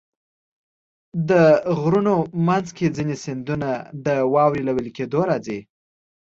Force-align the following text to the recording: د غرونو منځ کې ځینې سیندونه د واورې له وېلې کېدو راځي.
د 1.29 1.31
غرونو 1.79 2.15
منځ 2.47 2.67
کې 2.77 2.93
ځینې 2.97 3.15
سیندونه 3.23 3.69
د 4.05 4.07
واورې 4.33 4.61
له 4.67 4.71
وېلې 4.75 4.91
کېدو 4.97 5.19
راځي. 5.29 5.59